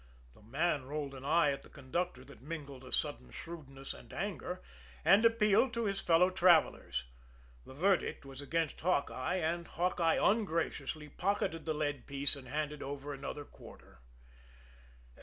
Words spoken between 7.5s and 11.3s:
The verdict was against Hawkeye, and Hawkeye ungraciously